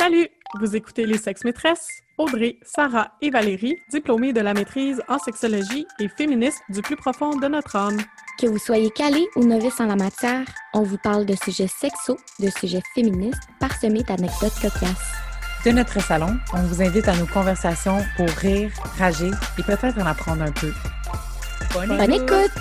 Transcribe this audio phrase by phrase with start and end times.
[0.00, 0.28] Salut!
[0.58, 5.86] Vous écoutez Les Sexes Maîtresses, Audrey, Sarah et Valérie, diplômées de la maîtrise en sexologie
[5.98, 7.98] et féministes du plus profond de notre âme.
[8.40, 12.16] Que vous soyez calé ou novice en la matière, on vous parle de sujets sexos,
[12.38, 15.12] de sujets féministes, parsemés d'anecdotes cocasses.
[15.66, 20.06] De notre salon, on vous invite à nos conversations pour rire, rager et peut-être en
[20.06, 20.72] apprendre un peu.
[21.74, 22.52] Bonne, écoute!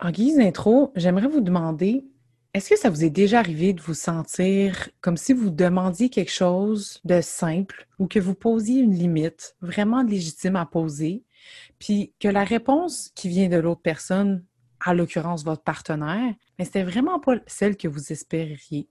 [0.00, 2.06] En guise d'intro, j'aimerais vous demander
[2.54, 6.30] est-ce que ça vous est déjà arrivé de vous sentir comme si vous demandiez quelque
[6.30, 11.22] chose de simple ou que vous posiez une limite vraiment légitime à poser,
[11.78, 14.44] puis que la réponse qui vient de l'autre personne,
[14.80, 18.86] à l'occurrence votre partenaire, mais c'était vraiment pas celle que vous espériez?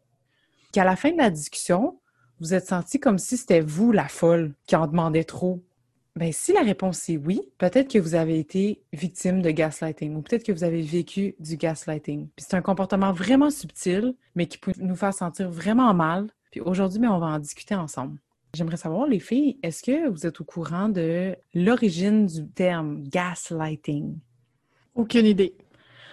[0.71, 1.99] Qu'à la fin de la discussion,
[2.39, 5.61] vous êtes senti comme si c'était vous la folle qui en demandait trop
[6.17, 10.21] Bien, si la réponse est oui, peut-être que vous avez été victime de gaslighting ou
[10.21, 12.27] peut-être que vous avez vécu du gaslighting.
[12.35, 16.27] Puis c'est un comportement vraiment subtil, mais qui peut nous faire sentir vraiment mal.
[16.51, 18.19] Puis aujourd'hui, mais on va en discuter ensemble.
[18.53, 24.17] J'aimerais savoir, les filles, est-ce que vous êtes au courant de l'origine du terme gaslighting?
[24.93, 25.55] Aucune idée.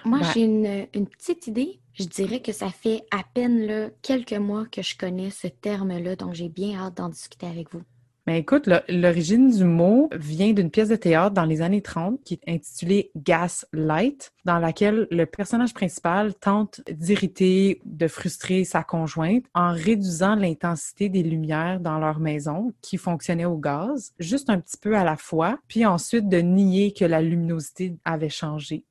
[0.05, 1.81] Moi, Ben- j'ai une, une petite idée.
[1.95, 6.15] Je dirais que ça fait à peine là, quelques mois que je connais ce terme-là,
[6.15, 7.83] donc j'ai bien hâte d'en discuter avec vous.
[8.29, 12.23] Mais Ben, écoute, l'origine du mot vient d'une pièce de théâtre dans les années 30
[12.23, 19.47] qui est intitulée Gaslight, dans laquelle le personnage principal tente d'irriter, de frustrer sa conjointe
[19.55, 24.77] en réduisant l'intensité des lumières dans leur maison qui fonctionnait au gaz, juste un petit
[24.77, 28.85] peu à la fois, puis ensuite de nier que la luminosité avait changé.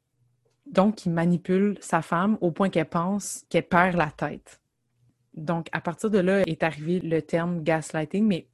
[0.66, 4.62] Donc, il manipule sa femme au point qu'elle pense qu'elle perd la tête.
[5.36, 8.48] Donc, à partir de là est arrivé le terme gaslighting, mais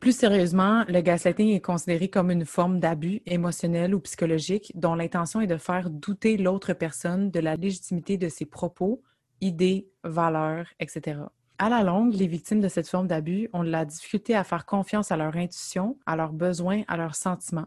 [0.00, 5.40] plus sérieusement, le gaslighting est considéré comme une forme d'abus émotionnel ou psychologique dont l'intention
[5.40, 9.02] est de faire douter l'autre personne de la légitimité de ses propos,
[9.40, 11.20] idées, valeurs, etc.
[11.58, 14.66] À la longue, les victimes de cette forme d'abus ont de la difficulté à faire
[14.66, 17.66] confiance à leur intuition, à leurs besoins, à leurs sentiments.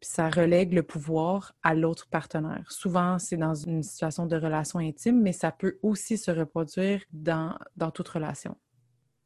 [0.00, 2.70] Puis ça relègue le pouvoir à l'autre partenaire.
[2.70, 7.54] Souvent, c'est dans une situation de relation intime, mais ça peut aussi se reproduire dans,
[7.76, 8.56] dans toute relation.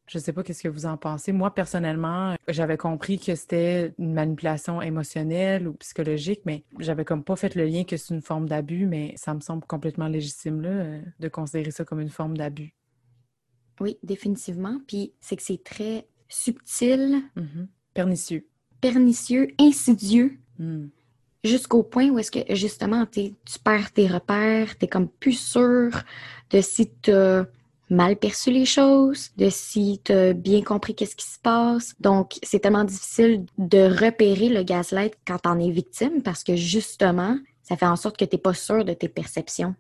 [0.07, 1.33] Je sais pas qu'est-ce que vous en pensez.
[1.33, 7.37] Moi, personnellement, j'avais compris que c'était une manipulation émotionnelle ou psychologique, mais j'avais comme pas
[7.37, 10.99] fait le lien que c'est une forme d'abus, mais ça me semble complètement légitime, là,
[11.19, 12.75] de considérer ça comme une forme d'abus.
[13.81, 14.79] Oui, définitivement.
[14.87, 17.69] Puis c'est que c'est très subtil, Mhm.
[17.95, 18.47] Pernicieux.
[18.81, 20.89] pernicieux, insidieux, Mm.
[21.43, 25.91] jusqu'au point où est-ce que justement t'es- tu perds tes repères, tu comme plus sûr
[26.51, 27.47] de si tu as
[27.91, 31.95] mal perçu les choses, de si tu as bien compris qu'est-ce qui se passe.
[32.01, 37.37] Donc, c'est tellement difficile de repérer le gaslight quand t'en es victime parce que justement,
[37.63, 39.75] ça fait en sorte que tu pas sûr de tes perceptions.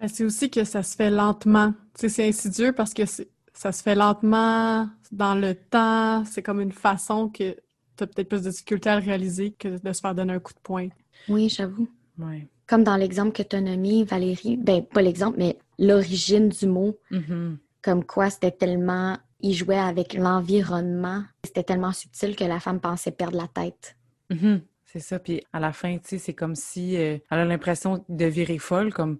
[0.00, 1.72] Mais c'est aussi que ça se fait lentement.
[1.94, 6.24] Tu sais, c'est insidieux parce que c'est- ça se fait lentement dans le temps.
[6.24, 7.56] C'est comme une façon que
[7.96, 10.38] tu as peut-être plus de difficulté à le réaliser que de se faire donner un
[10.38, 10.88] coup de poing.
[11.28, 11.88] Oui, j'avoue.
[12.18, 12.46] Ouais.
[12.68, 16.98] Comme dans l'exemple que tu as nommé, Valérie, ben pas l'exemple, mais l'origine du mot,
[17.10, 17.58] Mhm.
[17.82, 23.12] comme quoi c'était tellement, il jouait avec l'environnement, c'était tellement subtil que la femme pensait
[23.12, 23.96] perdre la tête.
[24.30, 24.62] Mhm.
[24.84, 25.18] C'est ça.
[25.18, 28.58] Puis à la fin, tu sais, c'est comme si euh, elle a l'impression de virer
[28.58, 29.18] folle, comme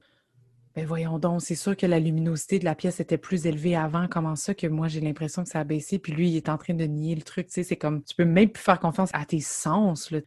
[0.75, 4.07] ben voyons donc, c'est sûr que la luminosité de la pièce était plus élevée avant.
[4.09, 6.57] Comment ça que moi j'ai l'impression que ça a baissé, puis lui il est en
[6.57, 7.49] train de nier le truc.
[7.49, 10.11] Tu sais, c'est comme tu peux même plus faire confiance à tes sens.
[10.11, 10.21] Là.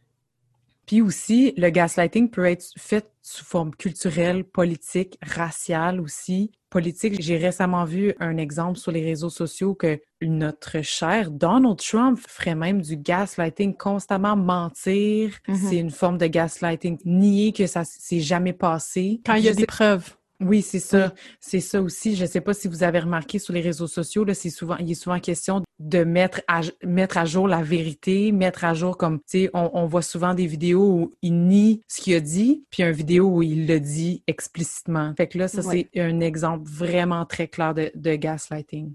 [0.86, 6.50] Puis aussi, le gaslighting peut être fait sous forme culturelle, politique, raciale aussi.
[6.70, 12.18] Politique, j'ai récemment vu un exemple sur les réseaux sociaux que notre cher Donald Trump
[12.26, 15.38] ferait même du gaslighting, constamment mentir.
[15.46, 15.56] Mhm.
[15.56, 16.98] C'est une forme de gaslighting.
[17.04, 19.20] Nier que ça s'est jamais passé.
[19.24, 20.16] Quand il y a Je des sais- preuves.
[20.40, 21.12] oui, c'est ça.
[21.40, 22.16] C'est ça aussi.
[22.16, 24.76] Je ne sais pas si vous avez remarqué sur les réseaux sociaux, là, c'est souvent,
[24.78, 28.96] il est souvent question de mettre à, mettre à jour la vérité, mettre à jour
[28.96, 32.20] comme, tu sais, on, on voit souvent des vidéos où il nie ce qu'il a
[32.20, 35.12] dit, puis une vidéo où il le dit explicitement.
[35.16, 35.88] Fait que là, ça, Ouais.
[35.92, 38.94] c'est un exemple vraiment très clair de, de gaslighting.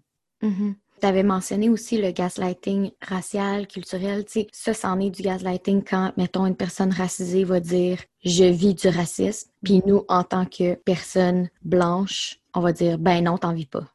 [1.00, 4.26] Tu avais mentionné aussi le gaslighting racial, culturel.
[4.26, 8.46] Tu sais, ça, c'en est du gaslighting quand, mettons, une personne racisée va dire je
[8.46, 13.38] vis du racisme, puis nous, en tant que personne blanche, on va dire ben non,
[13.38, 13.86] t'en vis pas.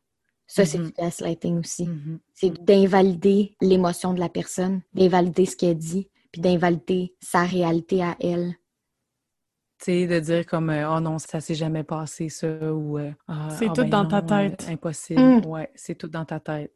[0.54, 0.86] Ça, c'est Mhm.
[0.88, 1.86] du gaslighting aussi.
[1.86, 2.18] Mhm.
[2.34, 8.16] C'est d'invalider l'émotion de la personne, d'invalider ce qu'elle dit, puis d'invalider sa réalité à
[8.20, 8.54] elle.
[9.78, 13.10] Tu sais, de dire comme, euh, oh non, ça s'est jamais passé, ça, ou, euh,
[13.28, 14.64] Ah, C'est ah tout ben dans ta non, tête.
[14.68, 15.20] euh, impossible.
[15.20, 15.46] Mm.
[15.46, 16.70] Ouais, c'est tout dans ta tête.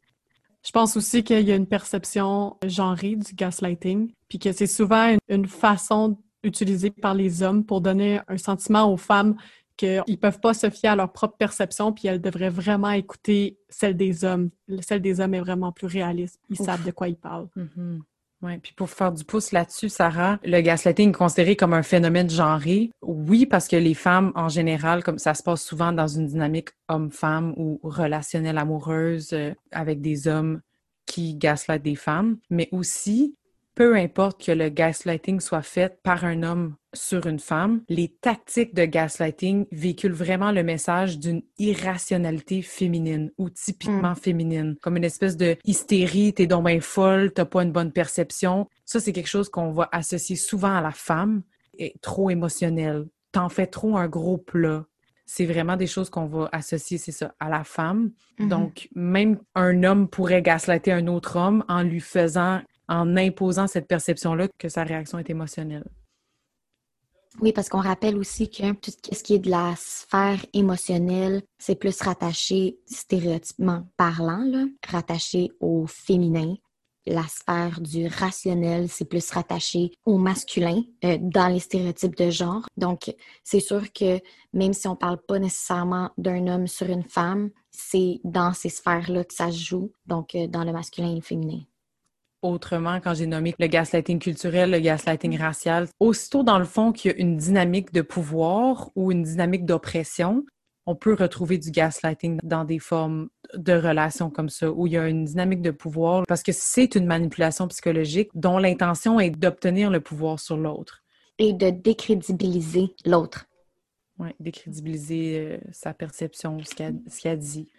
[0.65, 5.09] Je pense aussi qu'il y a une perception genrée du gaslighting, puis que c'est souvent
[5.11, 9.35] une, une façon utilisée par les hommes pour donner un sentiment aux femmes
[9.77, 13.95] qu'ils peuvent pas se fier à leur propre perception, puis elles devraient vraiment écouter celle
[13.95, 14.49] des hommes.
[14.81, 16.39] Celle des hommes est vraiment plus réaliste.
[16.49, 17.47] Ils savent de quoi ils parlent.
[17.55, 17.99] Mm-hmm.
[18.43, 22.29] Oui, puis pour faire du pouce là-dessus, Sarah, le gaslighting est considéré comme un phénomène
[22.29, 22.91] genré.
[23.01, 26.69] Oui, parce que les femmes, en général, comme ça se passe souvent dans une dynamique
[26.87, 30.61] homme-femme ou relationnelle amoureuse euh, avec des hommes
[31.07, 33.35] qui gaslightent des femmes, mais aussi
[33.77, 38.73] peu importe que le gaslighting soit fait par un homme sur une femme, les tactiques
[38.73, 44.15] de gaslighting véhiculent vraiment le message d'une irrationalité féminine ou typiquement mm.
[44.15, 48.67] féminine, comme une espèce de hystérie, t'es donc bien folle, t'as pas une bonne perception.
[48.83, 51.43] Ça, c'est quelque chose qu'on va associer souvent à la femme,
[51.77, 53.05] et trop émotionnel.
[53.31, 54.85] T'en fais trop un gros plat.
[55.27, 58.09] C'est vraiment des choses qu'on va associer, c'est ça, à la femme.
[58.39, 58.47] Mm-hmm.
[58.47, 63.87] Donc, même un homme pourrait gaslighter un autre homme en lui faisant en imposant cette
[63.87, 65.85] perception-là que sa réaction est émotionnelle.
[67.39, 71.75] Oui, parce qu'on rappelle aussi que tout ce qui est de la sphère émotionnelle, c'est
[71.75, 76.55] plus rattaché, stéréotypement parlant, là, rattaché au féminin.
[77.05, 82.65] La sphère du rationnel, c'est plus rattaché au masculin euh, dans les stéréotypes de genre.
[82.75, 83.13] Donc,
[83.43, 84.19] c'est sûr que
[84.51, 88.69] même si on ne parle pas nécessairement d'un homme sur une femme, c'est dans ces
[88.69, 91.61] sphères-là que ça se joue, donc euh, dans le masculin et le féminin
[92.41, 95.87] autrement quand j'ai nommé le gaslighting culturel, le gaslighting racial.
[95.99, 100.45] Aussitôt, dans le fond, qu'il y a une dynamique de pouvoir ou une dynamique d'oppression,
[100.87, 104.97] on peut retrouver du gaslighting dans des formes de relations comme ça, où il y
[104.97, 109.91] a une dynamique de pouvoir, parce que c'est une manipulation psychologique dont l'intention est d'obtenir
[109.91, 111.03] le pouvoir sur l'autre.
[111.39, 113.47] Et de décrédibiliser l'autre.
[114.17, 117.69] Oui, décrédibiliser euh, sa perception, ce qu'il a, a dit.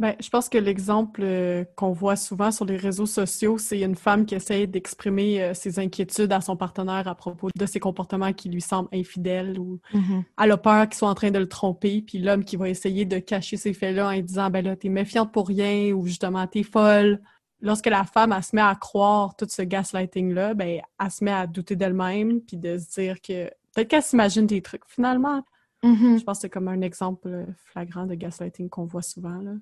[0.00, 3.96] Ben, je pense que l'exemple euh, qu'on voit souvent sur les réseaux sociaux, c'est une
[3.96, 8.32] femme qui essaie d'exprimer euh, ses inquiétudes à son partenaire à propos de ses comportements
[8.32, 10.24] qui lui semblent infidèles ou mm-hmm.
[10.42, 13.04] elle a peur qu'ils soient en train de le tromper, puis l'homme qui va essayer
[13.04, 16.62] de cacher ces faits-là en disant ben là t'es méfiante pour rien ou justement t'es
[16.62, 17.20] folle.
[17.60, 21.32] Lorsque la femme elle se met à croire tout ce gaslighting-là, ben elle se met
[21.32, 25.42] à douter d'elle-même puis de se dire que peut-être qu'elle s'imagine des trucs finalement.
[25.84, 26.20] Mm-hmm.
[26.20, 29.52] Je pense que c'est comme un exemple flagrant de gaslighting qu'on voit souvent là.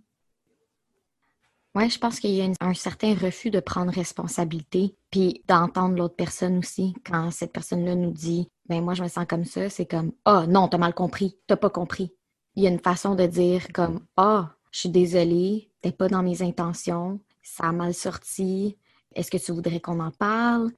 [1.79, 6.17] Oui, je pense qu'il y a un certain refus de prendre responsabilité, puis d'entendre l'autre
[6.17, 6.93] personne aussi.
[7.07, 10.43] Quand cette personne-là nous dit, ben moi je me sens comme ça, c'est comme, ah
[10.43, 12.13] oh, non, t'as mal compris, t'as pas compris.
[12.57, 16.09] Il y a une façon de dire comme, ah, oh, je suis désolée, t'es pas
[16.09, 18.77] dans mes intentions, ça a mal sorti,
[19.15, 20.73] est-ce que tu voudrais qu'on en parle?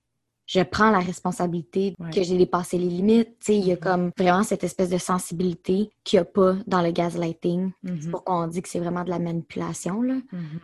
[0.44, 3.36] je prends la responsabilité que j'ai dépassé les limites.
[3.48, 3.78] il y a mm-hmm.
[3.78, 7.70] comme vraiment cette espèce de sensibilité qu'il n'y a pas dans le gaslighting.
[7.84, 8.10] C'est mm-hmm.
[8.10, 10.02] pourquoi on dit que c'est vraiment de la manipulation.
[10.02, 10.14] Là.
[10.14, 10.60] Mm-hmm.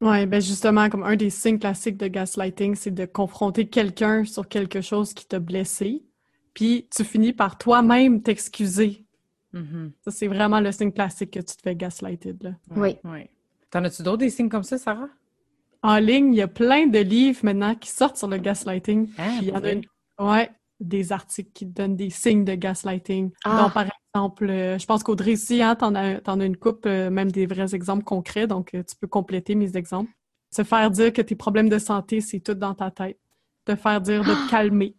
[0.00, 4.46] Oui, ben justement, comme un des signes classiques de gaslighting, c'est de confronter quelqu'un sur
[4.46, 6.04] quelque chose qui t'a blessé,
[6.54, 9.04] puis tu finis par toi-même t'excuser.
[9.54, 9.90] Mm-hmm.
[10.02, 12.34] Ça, c'est vraiment le signe classique que tu te fais gaslighter.
[12.40, 12.50] Là.
[12.76, 12.96] Oui.
[13.04, 13.26] oui.
[13.70, 15.08] T'en as-tu d'autres des signes comme ça, Sarah?
[15.82, 19.10] En ligne, il y a plein de livres maintenant qui sortent sur le gaslighting.
[19.18, 23.30] Ah, il y en a ouais, des articles qui donnent des signes de gaslighting.
[23.44, 23.62] Ah.
[23.62, 23.86] Donc, par
[24.18, 27.46] exemple, euh, je pense qu'Audrey aussi, hein, as, en as une coupe, euh, même des
[27.46, 30.10] vrais exemples concrets, donc euh, tu peux compléter mes exemples.
[30.50, 33.18] Se faire dire que tes problèmes de santé, c'est tout dans ta tête.
[33.64, 34.96] Te faire dire de te calmer.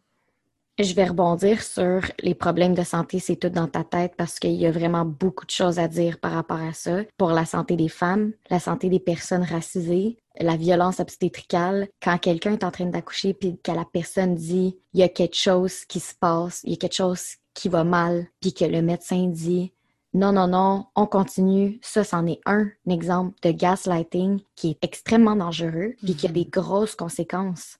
[0.79, 4.53] Je vais rebondir sur les problèmes de santé, c'est tout dans ta tête parce qu'il
[4.53, 7.01] y a vraiment beaucoup de choses à dire par rapport à ça.
[7.17, 12.53] Pour la santé des femmes, la santé des personnes racisées, la violence obstétricale, quand quelqu'un
[12.53, 15.99] est en train d'accoucher puis que la personne dit il y a quelque chose qui
[15.99, 19.73] se passe, il y a quelque chose qui va mal, puis que le médecin dit
[20.13, 21.79] non, non, non, on continue.
[21.83, 26.45] Ça, c'en est un, exemple de gaslighting qui est extrêmement dangereux puis qui a des
[26.45, 26.49] mhm.
[26.49, 27.77] grosses conséquences.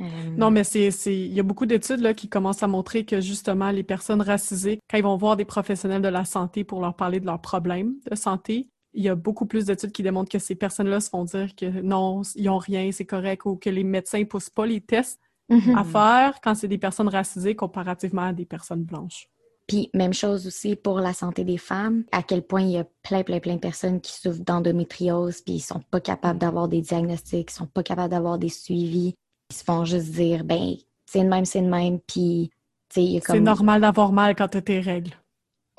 [0.00, 0.04] Euh,
[0.36, 3.70] non, mais c'est, il y a beaucoup d'études là, qui commencent à montrer que justement,
[3.70, 7.18] les personnes racisées, quand ils vont voir des professionnels de la santé pour leur parler
[7.18, 10.54] de leurs problèmes de santé, il y a beaucoup plus d'études qui démontrent que ces
[10.54, 14.20] personnes-là se font dire que non, ils n'ont rien, c'est correct, ou que les médecins
[14.20, 15.20] ne poussent pas les tests
[15.50, 15.78] mm-hmm.
[15.78, 19.28] à faire quand c'est des personnes racisées comparativement à des personnes blanches.
[19.66, 22.86] Puis même chose aussi pour la santé des femmes, à quel point il y a
[23.02, 26.80] plein, plein, plein de personnes qui souffrent d'endométriose, puis ils sont pas capables d'avoir des
[26.80, 29.14] diagnostics, ils sont pas capables d'avoir des suivis,
[29.50, 30.74] ils se font juste dire, ben,
[31.04, 32.50] c'est le même, c'est le même, puis,
[32.88, 33.36] tu sais, il y a comme...
[33.36, 35.14] C'est normal d'avoir mal quand tu as tes règles.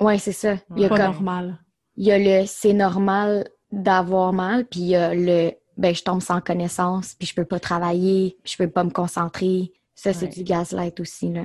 [0.00, 0.56] Ouais, c'est ça.
[0.76, 1.58] Il y a pas normal.
[1.96, 6.02] Il y a le c'est normal d'avoir mal, puis il y a le ben je
[6.02, 9.72] tombe sans connaissance, puis je peux pas travailler, puis je peux pas me concentrer.
[9.94, 11.44] Ça, c'est du gaslight aussi, là.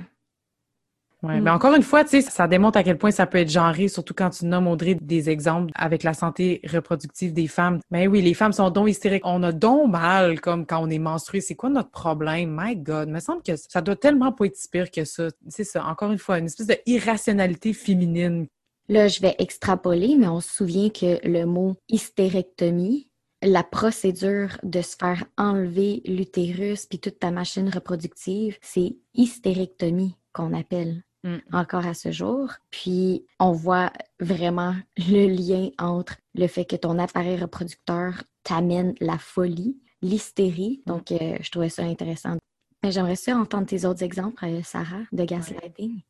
[1.24, 1.44] Oui, mm.
[1.44, 3.88] mais encore une fois, tu sais, ça démontre à quel point ça peut être genré,
[3.88, 7.80] surtout quand tu nommes, Audrey, des exemples avec la santé reproductive des femmes.
[7.92, 9.26] Mais oui, les femmes sont donc hystériques.
[9.26, 11.40] On a donc mal, comme quand on est menstrué.
[11.40, 12.56] C'est quoi notre problème?
[12.60, 13.08] My God!
[13.08, 15.30] Il me semble que ça doit tellement pas être si pire que ça.
[15.48, 18.48] C'est ça, encore une fois, une espèce de irrationalité féminine.
[18.90, 23.08] Là, je vais extrapoler, mais on se souvient que le mot hystérectomie,
[23.44, 30.54] la procédure de se faire enlever l'utérus puis toute ta machine reproductive, c'est hystérectomie qu'on
[30.54, 31.38] appelle Mm.
[31.54, 32.52] encore à ce jour.
[32.70, 39.18] Puis on voit vraiment le lien entre le fait que ton appareil reproducteur t'amène la
[39.18, 40.82] folie, l'hystérie.
[40.86, 42.38] Donc, euh, je trouvais ça intéressant.
[42.84, 46.02] Mais J'aimerais ça entendre tes autres exemples, euh, Sarah, de gaslighting.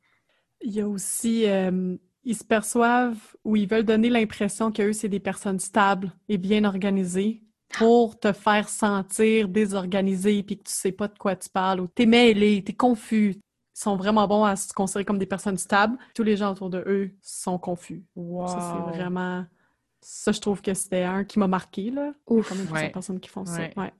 [0.61, 5.09] Il y a aussi, euh, ils se perçoivent ou ils veulent donner l'impression qu'eux, c'est
[5.09, 7.41] des personnes stables et bien organisées
[7.77, 11.87] pour te faire sentir désorganisé puis que tu sais pas de quoi tu parles ou
[11.87, 13.35] t'es mêlé, t'es confus.
[13.75, 15.97] Ils sont vraiment bons à se considérer comme des personnes stables.
[16.13, 18.03] Tous les gens autour de eux sont confus.
[18.15, 18.47] Wow.
[18.47, 19.45] Ça, c'est vraiment...
[20.01, 22.11] Ça, je trouve que c'était un qui m'a marqué, là.
[22.27, 22.49] Ouf.
[22.49, 22.91] Comme une Ouais.
[22.91, 23.61] personnes qui font ça.
[23.75, 23.93] Ouais.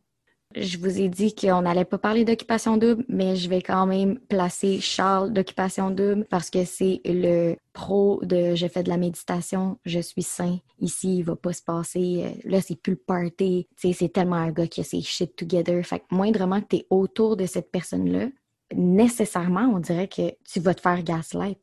[0.55, 4.19] Je vous ai dit qu'on n'allait pas parler d'occupation double, mais je vais quand même
[4.19, 9.79] placer Charles d'occupation double parce que c'est le pro de je fais de la méditation,
[9.85, 10.59] je suis sain.
[10.79, 12.23] Ici, il va pas se passer.
[12.25, 13.67] euh, Là, c'est plus le party.
[13.77, 15.83] C'est tellement un gars qui a ses shit together.
[15.85, 18.27] Fait que moindrement que tu es autour de cette personne-là,
[18.75, 21.57] nécessairement, on dirait que tu vas te faire gaslight.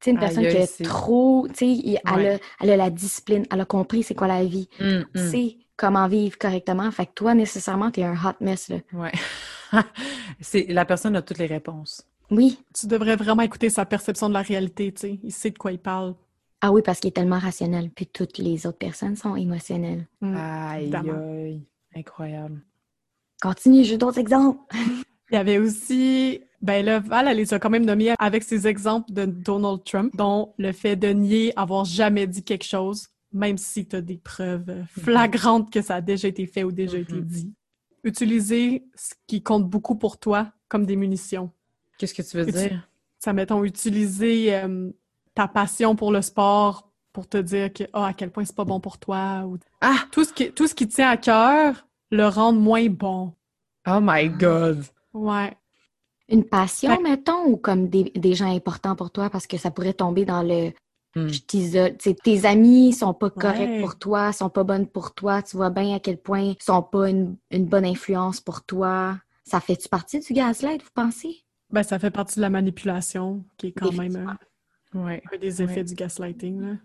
[0.00, 2.88] Tu sais, une personne aïe, qui est trop, tu sais, elle, a, elle a la
[2.90, 5.30] discipline, elle a compris c'est quoi la vie, Mm, mm.
[5.30, 6.90] sait comment vivre correctement.
[6.90, 8.76] Fait que toi, nécessairement, t'es un hot mess, là.
[8.92, 9.12] Ouais.
[10.40, 12.06] c'est la personne a toutes les réponses.
[12.30, 12.58] Oui.
[12.78, 15.20] Tu devrais vraiment écouter sa perception de la réalité, tu sais.
[15.24, 16.14] Il sait de quoi il parle.
[16.60, 20.06] Ah oui, parce qu'il est tellement rationnel, puis toutes les autres personnes sont émotionnelles.
[20.20, 20.36] Mm.
[20.36, 21.62] Aïe, aïe.
[21.96, 22.60] Incroyable.
[23.40, 24.60] Continue, j'ai d'autres exemples.
[25.32, 28.66] Il y avait aussi, ben là, Val, elle les a quand même nommés avec ses
[28.66, 33.58] exemples de Donald Trump, dont le fait de nier avoir jamais dit quelque chose, même
[33.58, 37.14] si tu as des preuves flagrantes que ça a déjà été fait ou déjà été
[37.14, 37.24] Mhm.
[37.24, 37.52] dit.
[38.04, 41.50] Utiliser ce qui compte beaucoup pour toi comme des munitions.
[41.98, 42.88] Qu'est-ce que tu veux dire?
[43.18, 44.90] Ça, mettons, utiliser euh,
[45.34, 48.64] ta passion pour le sport pour te dire que, ah, à quel point c'est pas
[48.64, 49.44] bon pour toi.
[49.46, 49.58] Ou...
[49.82, 49.96] Ah!
[50.12, 53.34] Tout, ce qui, tout ce qui te tient à cœur, le rendre moins bon.
[53.86, 54.84] Oh my God!
[55.12, 55.56] Ouais.
[56.28, 59.70] Une passion, Fait- mettons, ou comme des, des gens importants pour toi, parce que ça
[59.70, 60.70] pourrait tomber dans le
[61.16, 61.26] Hmm.
[61.26, 61.96] je t'isole.
[61.96, 63.80] Tes amis sont pas corrects Ouais.
[63.80, 65.42] pour toi, sont pas bonnes pour toi.
[65.42, 69.18] Tu vois bien à quel point ils sont pas une, une bonne influence pour toi.
[69.44, 71.42] Ça fait-tu partie du gaslight, vous pensez?
[71.70, 74.30] Ben, ça fait partie de la manipulation, qui est quand même Définitivement.
[74.94, 75.22] un, Ouais.
[75.34, 75.84] un des effets Ouais.
[75.84, 76.60] du gaslighting.
[76.60, 76.76] là.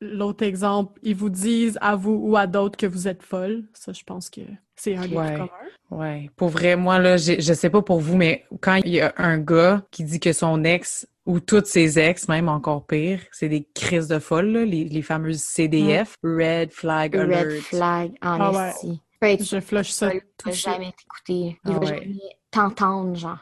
[0.00, 3.64] L'autre exemple, ils vous disent à vous ou à d'autres que vous êtes folle.
[3.74, 4.40] Ça, je pense que
[4.76, 5.48] c'est un communs.
[5.90, 6.30] Ouais.
[6.36, 9.38] Pour vrai, moi, là, je sais pas pour vous, mais quand il y a un
[9.38, 13.68] gars qui dit que son ex, ou toutes ses ex, même encore pire, c'est des
[13.74, 17.60] crises de folle, là, les, les fameuses CDF, Red Flag Red Alert.
[17.62, 18.72] flag en Ah
[19.22, 19.36] ouais.
[19.40, 20.16] Je flush ça tout
[20.46, 21.58] il va jamais t'écouter.
[21.64, 21.86] Il Ah va ouais.
[21.86, 22.18] jamais
[22.50, 23.38] t'entendre, genre.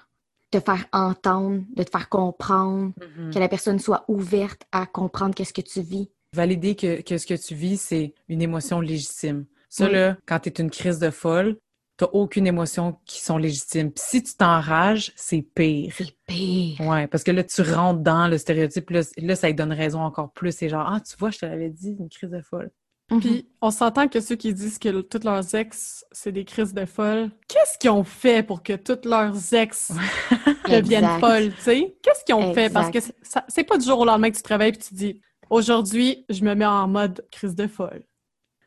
[0.51, 3.33] Te faire entendre, de te faire comprendre, Mhm.
[3.33, 6.09] que la personne soit ouverte à comprendre qu'est-ce que tu vis.
[6.33, 9.45] Valider que, que ce que tu vis, c'est une émotion légitime.
[9.69, 9.93] Ça, Oui.
[9.93, 11.57] là, quand tu es une crise de folle,
[11.97, 13.91] t'as aucune émotion qui sont légitimes.
[13.91, 15.93] Puis si tu t'enrages, c'est pire.
[15.97, 16.81] C'est pire.
[16.81, 19.03] Ouais, parce que là, tu rentres dans le stéréotype, là,
[19.37, 20.53] ça lui donne raison encore plus.
[20.55, 22.71] C'est genre, ah, tu vois, je te l'avais dit, une crise de folle.
[23.11, 23.21] Mhm.
[23.21, 26.85] Puis, on s'entend que ceux qui disent que toutes leurs ex, c'est des crises de
[26.87, 29.93] folle, qu'est-ce qu'ils ont fait pour que toutes leurs ex
[30.69, 31.97] deviennent folles, tu sais?
[32.03, 32.69] Qu'est-ce qu'ils ont fait?
[32.69, 33.15] Parce que Exact.
[33.23, 36.25] c'est- ça- c'est pas du jour au lendemain que tu travailles et tu dis aujourd'hui,
[36.29, 38.03] je me mets en mode crise de folle.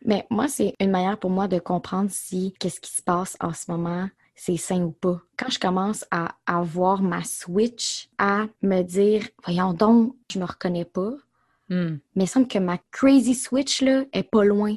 [0.06, 3.54] Mais moi, c'est une manière pour moi de comprendre si qu'est-ce qui se passe en
[3.54, 5.20] ce moment, c'est sain ou pas.
[5.38, 10.86] Quand je commence à avoir ma switch, à me dire, voyons donc, je me reconnais
[10.86, 11.12] pas,
[11.70, 12.00] Hmm.
[12.16, 14.76] mais il semble que ma crazy switch, là, est pas loin.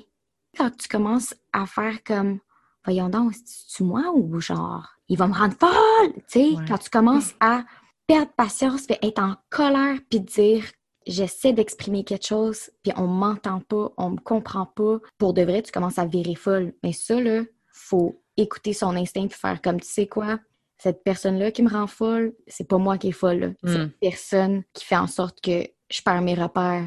[0.59, 2.39] Quand tu commences à faire comme,
[2.85, 6.65] voyons donc, c'est-tu moi ou genre, il va me rendre folle, tu sais, Ouais.
[6.69, 7.65] quand tu commences à
[8.07, 10.65] perdre patience, puis être en colère, puis dire,
[11.07, 15.63] j'essaie d'exprimer quelque chose, puis on m'entend pas, on me comprend pas, pour de vrai,
[15.63, 16.73] tu commences à virer folle.
[16.83, 17.43] Mais ça, là,
[17.73, 20.39] faut écouter son instinct, puis faire comme, tu sais quoi,
[20.79, 24.63] cette personne-là qui me rend folle, c'est pas moi qui est folle, c'est une personne
[24.73, 26.87] qui fait en sorte que je perds mes repères.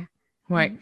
[0.50, 0.74] Ouais.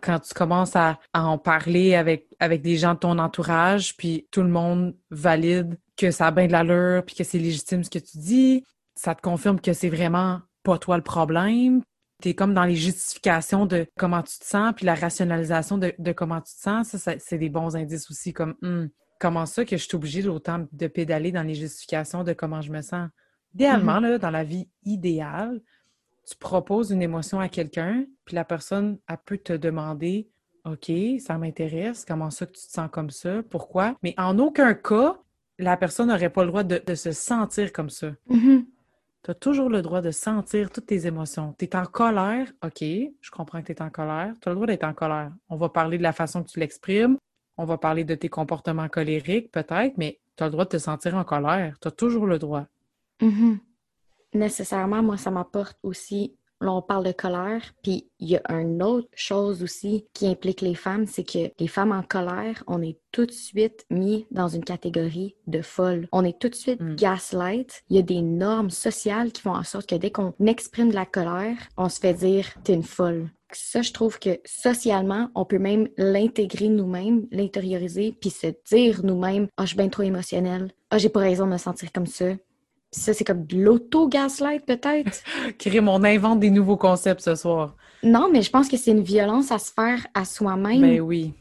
[0.00, 4.28] Quand tu commences à, à en parler avec, avec des gens de ton entourage, puis
[4.30, 7.90] tout le monde valide que ça a bien de l'allure, puis que c'est légitime ce
[7.90, 11.82] que tu dis, ça te confirme que c'est vraiment pas toi le problème.
[12.22, 15.92] Tu es comme dans les justifications de comment tu te sens, puis la rationalisation de,
[15.98, 16.88] de comment tu te sens.
[16.88, 18.86] Ça, ça- c'est des bons indices aussi, comme Hmm,
[19.20, 22.72] comment ça que je suis obligée d'autant de pédaler dans les justifications de comment je
[22.72, 23.08] me sens.
[23.54, 25.60] Idéalement, là, dans la vie idéale,
[26.28, 30.28] tu proposes une émotion à quelqu'un, puis la personne, elle peut te demander
[30.64, 33.96] OK, ça m'intéresse, comment ça que tu te sens comme ça, pourquoi?
[34.02, 35.18] Mais en aucun cas,
[35.58, 38.12] la personne n'aurait pas le droit de, de se sentir comme ça.
[38.28, 38.64] Mhm.
[39.24, 41.54] Tu as toujours le droit de sentir toutes tes émotions.
[41.56, 44.34] Tu es en colère, OK, je comprends que tu es en colère.
[44.40, 45.30] Tu as le droit d'être en colère.
[45.48, 47.16] On va parler de la façon que tu l'exprimes.
[47.56, 50.78] On va parler de tes comportements colériques, peut-être, mais tu as le droit de te
[50.78, 51.76] sentir en colère.
[51.80, 52.66] Tu as toujours le droit.
[53.20, 53.60] Mhm.
[54.34, 58.82] Nécessairement, moi, ça m'apporte aussi Là, on parle de colère, puis il y a une
[58.82, 62.98] autre chose aussi qui implique les femmes, c'est que les femmes en colère, on est
[63.10, 66.08] tout de suite mis dans une catégorie de folle.
[66.12, 66.94] On est tout de suite Mm.
[66.96, 67.82] gaslight.
[67.90, 70.94] Il y a des normes sociales qui font en sorte que dès qu'on exprime de
[70.94, 73.28] la colère, on se fait dire t'es une folle.
[73.54, 79.48] Ça, je trouve que socialement, on peut même l'intégrer nous-mêmes, l'intérioriser, puis se dire nous-mêmes
[79.58, 80.72] Ah, je suis bien trop émotionnelle.
[80.90, 82.26] Ah, j'ai pas raison de me sentir comme ça.
[82.92, 85.22] Ça, c'est comme de l'auto-gaslight, peut-être?
[85.58, 87.74] Créer on invente des nouveaux concepts ce soir.
[88.02, 90.80] Non, mais je pense que c'est une violence à se faire à soi-même.
[90.80, 91.32] Ben oui.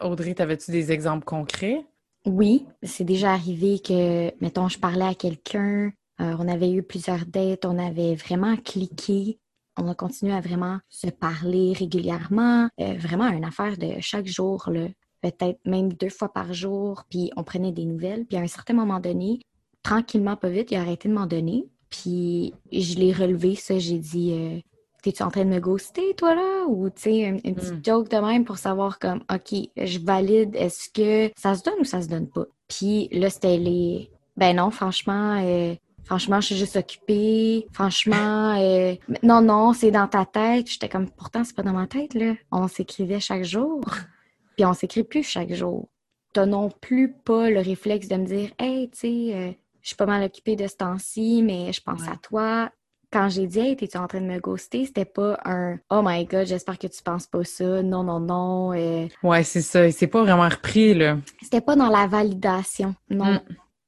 [0.00, 1.84] Audrey, t'avais-tu des exemples concrets?
[2.26, 5.90] Oui, c'est déjà arrivé que, mettons, je parlais à quelqu'un,
[6.20, 9.38] euh, on avait eu plusieurs dates, on avait vraiment cliqué,
[9.78, 14.68] on a continué à vraiment se parler régulièrement, euh, vraiment une affaire de chaque jour,
[14.70, 14.86] là,
[15.22, 18.74] peut-être même deux fois par jour, puis on prenait des nouvelles, puis à un certain
[18.74, 19.40] moment donné,
[19.82, 23.98] tranquillement, pas vite, il a arrêté de m'en donner, puis je l'ai relevé, ça, j'ai
[23.98, 24.32] dit...
[24.32, 24.58] euh,
[25.02, 26.66] T'es-tu en train de me ghoster, toi, là?
[26.68, 27.82] Ou, tu sais, une, une petite Mm.
[27.86, 31.84] joke de même pour savoir comme, OK, je valide, est-ce que ça se donne ou
[31.84, 32.44] ça se donne pas?
[32.68, 37.66] Puis là, c'était les, ben non, franchement, euh, franchement, je suis juste occupée.
[37.72, 40.70] Franchement, euh, non, non, c'est dans ta tête.
[40.70, 42.34] J'étais comme, pourtant, c'est pas dans ma tête, là.
[42.52, 43.80] On s'écrivait chaque jour.
[44.58, 45.88] Puis on s'écrit plus chaque jour.
[46.34, 49.50] T'as non plus pas le réflexe de me dire, hey, tu sais, euh,
[49.82, 52.12] je suis pas mal occupée de ce temps-ci, mais je pense Ouais.
[52.12, 52.70] à toi
[53.12, 54.86] quand j'ai dit Hey, t'es-tu en train de me ghoster?
[54.86, 57.82] C'était pas un Oh my god, j'espère que tu penses pas ça.
[57.82, 58.72] Non, non, non.
[58.72, 59.86] euh, Ouais, c'est ça.
[59.86, 61.18] Il s'est pas vraiment repris, là.
[61.42, 62.94] C'était pas dans la validation.
[63.08, 63.34] Non.
[63.34, 63.40] Mm.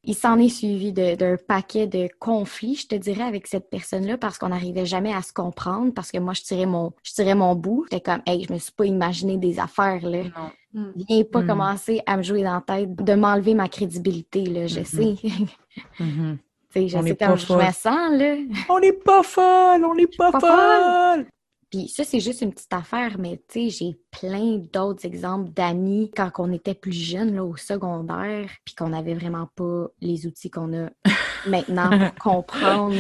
[0.05, 4.37] Il s'en est suivi d'un paquet de conflits, je te dirais, avec cette personne-là, parce
[4.37, 7.55] qu'on n'arrivait jamais à se comprendre, parce que moi, je tirais mon, je tirais mon
[7.55, 7.85] bout.
[7.91, 10.25] J'étais comme, hey, je me suis pas imaginé des affaires, là.
[10.25, 10.51] Non.
[10.75, 10.93] Mm.
[11.09, 11.47] Viens pas Mm.
[11.47, 14.67] commencer à me jouer dans la tête, de m'enlever ma crédibilité, là.
[14.67, 14.85] Je Mhm.
[14.87, 15.15] sais.
[16.75, 17.59] Sais, je On sais est comment pas je folle.
[17.67, 18.37] me sens, là.
[18.71, 19.85] On n'est pas folle!
[19.85, 21.27] On n'est pas, pas folle!
[21.73, 26.11] Puis ça, c'est juste une petite affaire, mais tu sais, j'ai plein d'autres exemples d'amis
[26.15, 30.51] quand on était plus jeune, là, au secondaire, puis qu'on n'avait vraiment pas les outils
[30.51, 30.91] qu'on a
[31.49, 32.95] maintenant pour comprendre.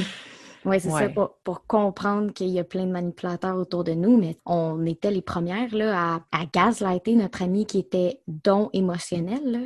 [0.64, 4.16] Oui, c'est ça, pour, pour comprendre qu'il y a plein de manipulateurs autour de nous,
[4.16, 9.42] mais on était les premières là, à, à gaslighter notre ami qui était don émotionnel,
[9.44, 9.58] là,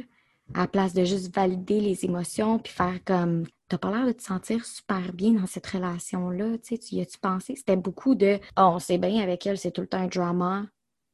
[0.54, 4.12] à la place de juste valider les émotions puis faire comme T'as pas l'air de
[4.12, 7.56] te sentir super bien dans cette relation-là, tu sais, tu y as-tu pensé?
[7.56, 10.66] C'était beaucoup de oh, on sait bien avec elle, c'est tout le temps un drama.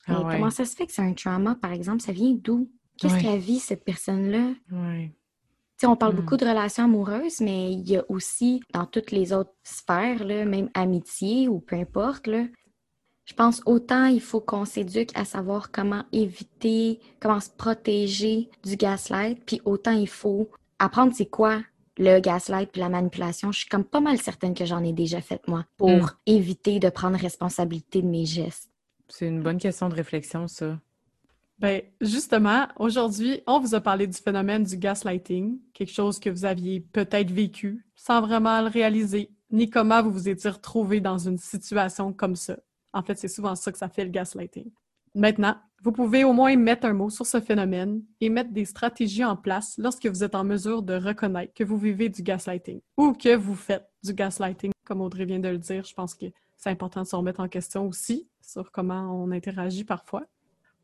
[0.06, 0.32] Mais Ah ouais.
[0.32, 2.02] comment ça se fait que c'est un drama, par exemple?
[2.02, 2.70] Ça vient d'où?
[2.98, 3.22] Qu'est-ce Ouais.
[3.22, 4.50] qu'elle vit, cette personne-là?
[4.70, 5.08] Ouais.
[5.12, 5.14] Tu
[5.78, 6.16] sais, on parle Mm.
[6.16, 10.44] beaucoup de relations amoureuses, mais il y a aussi dans toutes les autres sphères, là,
[10.44, 12.44] même amitié ou peu importe, là,
[13.24, 18.76] je pense autant il faut qu'on s'éduque à savoir comment éviter, comment se protéger du
[18.76, 21.62] gaslight, puis autant il faut apprendre c'est quoi
[21.98, 23.52] le gaslight puis la manipulation.
[23.52, 26.10] Je suis comme pas mal certaine que j'en ai déjà fait moi pour Mm.
[26.26, 28.70] éviter de prendre responsabilité de mes gestes.
[29.08, 30.78] C'est une bonne question de réflexion, ça.
[31.58, 36.44] Ben, justement, aujourd'hui, on vous a parlé du phénomène du gaslighting, quelque chose que vous
[36.44, 41.38] aviez peut-être vécu sans vraiment le réaliser, ni comment vous vous étiez retrouvé dans une
[41.38, 42.56] situation comme ça.
[42.92, 44.70] En fait, c'est souvent ça que ça fait le gaslighting.
[45.14, 49.24] Maintenant, vous pouvez au moins mettre un mot sur ce phénomène et mettre des stratégies
[49.24, 53.12] en place lorsque vous êtes en mesure de reconnaître que vous vivez du gaslighting ou
[53.12, 54.70] que vous faites du gaslighting.
[54.84, 57.48] Comme Audrey vient de le dire, je pense que c'est important de se remettre en
[57.48, 60.22] question aussi sur comment on interagit parfois.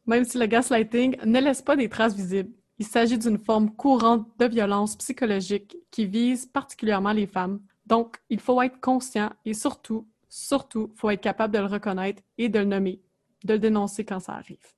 [0.06, 4.26] Même si le gaslighting ne laisse pas des traces visibles, il s'agit d'une forme courante
[4.38, 7.60] de violence psychologique qui vise particulièrement les femmes.
[7.86, 12.48] Donc, il faut être conscient et surtout, surtout, faut être capable de le reconnaître et
[12.48, 13.00] de le nommer,
[13.44, 14.77] de le dénoncer quand ça arrive.